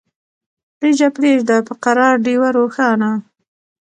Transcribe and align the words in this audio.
لیږه 0.81 1.09
پریږده 1.15 1.57
په 1.67 1.73
قرار 1.83 2.13
ډېوه 2.25 2.49
روښانه 2.57 3.11